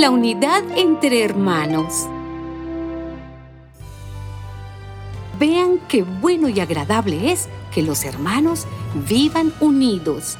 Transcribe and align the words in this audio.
la 0.00 0.10
unidad 0.10 0.62
entre 0.76 1.22
hermanos. 1.22 2.08
Vean 5.38 5.78
qué 5.88 6.02
bueno 6.02 6.48
y 6.48 6.58
agradable 6.60 7.30
es 7.32 7.48
que 7.72 7.82
los 7.82 8.04
hermanos 8.04 8.66
vivan 9.08 9.52
unidos. 9.60 10.36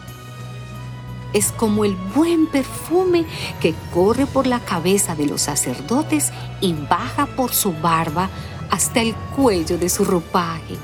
Es 1.33 1.53
como 1.53 1.85
el 1.85 1.95
buen 2.15 2.47
perfume 2.47 3.27
que 3.61 3.75
corre 3.93 4.27
por 4.27 4.47
la 4.47 4.61
cabeza 4.61 5.15
de 5.15 5.27
los 5.27 5.43
sacerdotes 5.43 6.33
y 6.61 6.73
baja 6.73 7.27
por 7.27 7.53
su 7.53 7.73
barba 7.73 8.31
hasta 8.71 9.03
el 9.03 9.15
cuello 9.37 9.79
de 9.79 9.89
su 9.89 10.05
ropaje. 10.05 10.77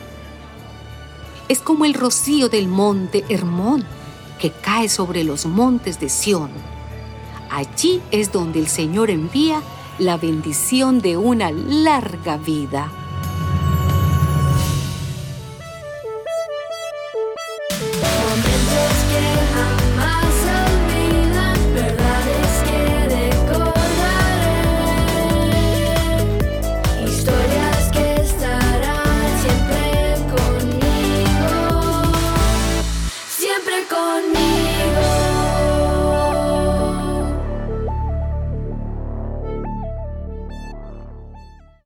Es 1.49 1.61
como 1.61 1.85
el 1.85 1.95
rocío 1.95 2.49
del 2.49 2.69
monte 2.69 3.25
Hermón 3.29 3.85
que 4.39 4.53
cae 4.53 4.89
sobre 4.89 5.25
los 5.25 5.47
montes 5.47 5.99
de 5.99 6.09
Sión. 6.09 6.80
Allí 7.51 8.01
es 8.13 8.31
donde 8.33 8.61
el 8.61 8.69
Señor 8.69 9.11
envía 9.11 9.61
la 9.99 10.17
bendición 10.17 11.01
de 11.01 11.17
una 11.17 11.51
larga 11.51 12.37
vida. 12.37 13.00